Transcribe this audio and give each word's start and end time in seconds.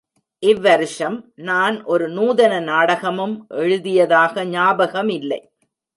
இவ்வருஷம் 0.43 1.17
நான் 1.35 1.83
ஒரு 1.83 2.09
நூதன 2.09 2.59
நாடகமும் 2.59 3.45
எழுதியதாக 3.49 4.45
ஞாபகமில்லை. 4.45 5.39